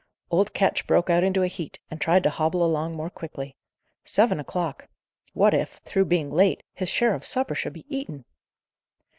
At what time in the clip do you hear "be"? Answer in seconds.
7.73-7.85